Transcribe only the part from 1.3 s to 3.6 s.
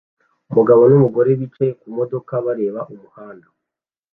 bicaye ku modoka bareba umuhanda